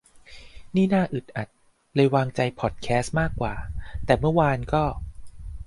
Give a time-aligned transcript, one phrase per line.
[0.75, 1.47] นี่น่าอึดอัด
[1.95, 3.53] เลยวางใจพอดแคสต์มากกว่า
[4.05, 4.83] แต่เมื่อวานก็